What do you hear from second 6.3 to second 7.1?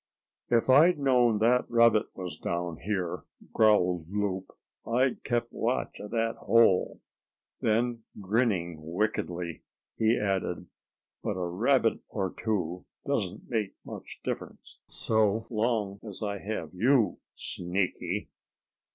hole."